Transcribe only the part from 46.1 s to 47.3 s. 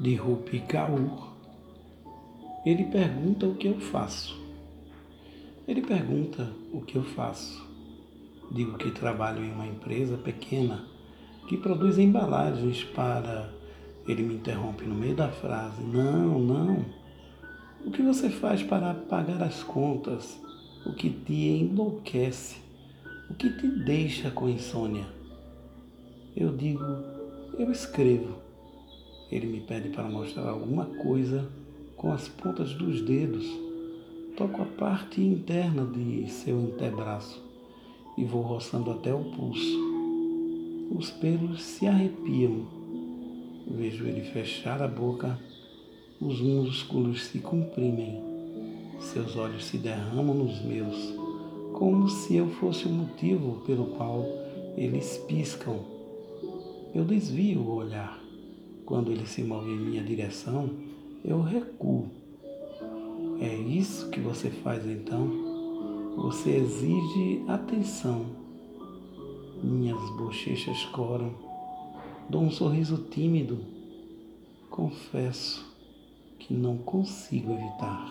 os músculos